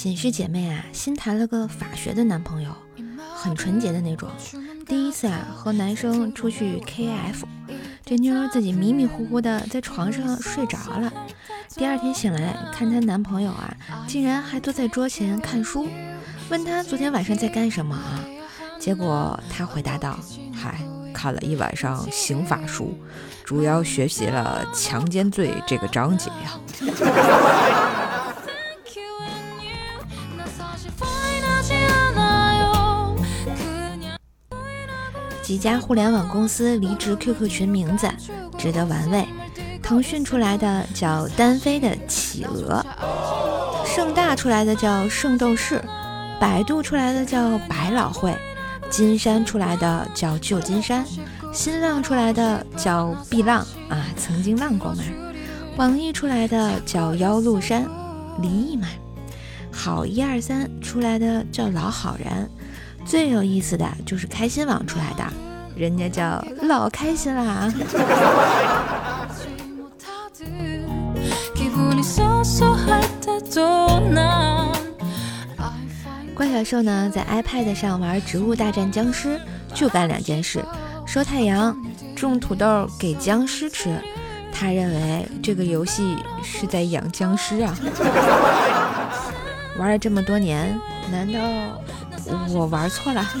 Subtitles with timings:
[0.00, 2.74] 寝室姐妹啊，新谈了个法学的男朋友，
[3.34, 4.30] 很纯洁的那种。
[4.86, 7.42] 第一次啊，和男生出去 KF，
[8.02, 11.12] 这妞自己迷迷糊糊的在床上睡着了。
[11.76, 15.86] 第二天醒来，看她男朋友啊，竟然还坐在桌前看书，
[16.48, 18.24] 问他昨天晚上在干什么啊？
[18.78, 20.18] 结果他回答道
[20.56, 20.80] ：“嗨，
[21.12, 22.98] 看了一晚上刑法书，
[23.44, 26.58] 主要学习了强奸罪这个章节呀。
[35.50, 38.08] ”几家互联网公司离职 QQ 群名字
[38.56, 39.26] 值得玩味。
[39.82, 42.86] 腾讯出来的叫单飞的企鹅，
[43.84, 45.82] 盛大出来的叫圣斗士，
[46.38, 48.32] 百度出来的叫百老汇，
[48.90, 51.04] 金山出来的叫旧金山，
[51.52, 55.02] 新浪出来的叫碧浪啊，曾经浪过嘛。
[55.76, 57.88] 网易出来的叫妖路山，
[58.40, 58.86] 离异嘛。
[59.82, 62.50] 好一二三出来的叫老好人。
[63.06, 65.24] 最有意思的就是开心网出来的，
[65.74, 67.72] 人家叫老开心啦。
[76.34, 79.28] 怪小兽呢，在 iPad 上玩《植物大战僵尸》，
[79.74, 80.62] 就干两件事：
[81.06, 81.74] 收太阳、
[82.14, 83.98] 种土豆给僵尸吃。
[84.52, 87.74] 他认为这个游戏是在养僵尸啊。
[89.80, 90.78] 玩了这么多年，
[91.10, 91.40] 难道？
[92.50, 93.24] 我玩错了。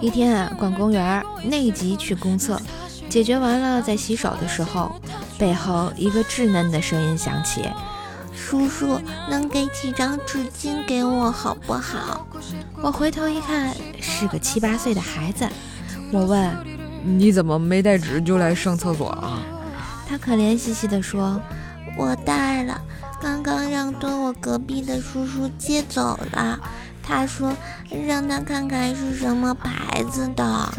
[0.00, 2.62] 一天啊，逛公园，内急去公厕，
[3.08, 4.94] 解决完了，在洗手的时候，
[5.36, 7.68] 背后一个稚嫩的声音响起
[8.32, 12.28] ：“叔叔，能给几张纸巾给我好不好？”
[12.80, 15.48] 我回头一看，是个七八岁的孩子。
[16.12, 16.48] 我问
[17.04, 19.40] ：“你怎么没带纸就来上厕所啊？”
[20.08, 21.40] 他可怜兮兮地说。
[21.94, 22.80] 我带了，
[23.20, 26.58] 刚刚让蹲我隔壁的叔叔接走了。
[27.02, 27.52] 他说
[28.06, 30.72] 让他看看是什么牌子的。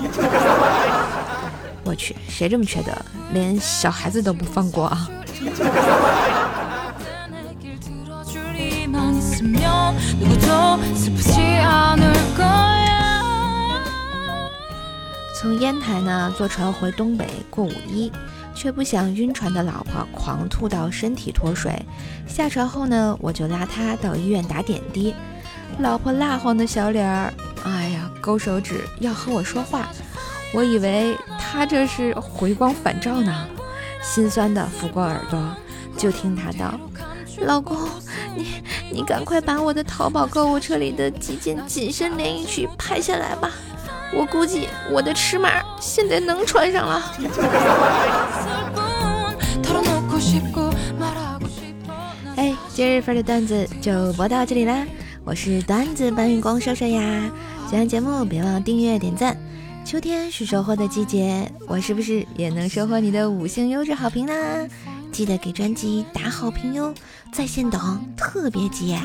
[1.86, 2.92] 我去，谁这么缺德，
[3.32, 5.08] 连小孩子都不放过啊！
[15.44, 18.10] 从烟台呢坐船回东北过五一。
[18.56, 21.74] 却不想晕船的老婆狂吐到身体脱水，
[22.28, 25.16] 下船后呢，我就拉她到医院打点滴。
[25.80, 27.34] 老婆蜡黄的小脸儿，
[27.64, 29.90] 哎呀，勾手指要和我说话，
[30.54, 33.48] 我以为她这是回光返照呢，
[34.04, 35.44] 心酸的抚过耳朵，
[35.98, 36.80] 就听她道
[37.42, 37.76] ：“老公，
[38.36, 38.46] 你
[38.92, 43.50] 你赶快把我的淘宝购物车里的几件紧身连衣裙拍下来吧。”
[44.16, 47.02] 我估计我的尺码现在能穿上了。
[52.36, 54.86] 哎，今日份的段子就播到这里啦！
[55.24, 57.32] 我是段子搬运工瘦瘦呀，
[57.70, 59.38] 喜欢节目别忘订阅点赞。
[59.86, 64.34] 秋天是收获的季节，我是不是也能收获你的五星优质好评呢？
[65.12, 66.94] 记得给专辑打好评哟，
[67.32, 68.98] 在线等，特别急。